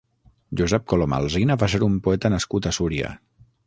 [0.61, 3.19] Josep Colom Alsina va ser un poeta nascut a Súria.